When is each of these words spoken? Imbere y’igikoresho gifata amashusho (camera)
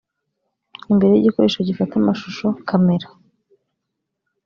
Imbere 0.91 1.11
y’igikoresho 1.13 1.59
gifata 1.67 1.93
amashusho 1.97 2.47
(camera) 2.67 3.07